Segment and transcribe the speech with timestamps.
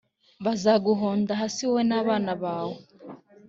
[0.45, 2.77] Bazaguhonda hasi wowe n’abana bawe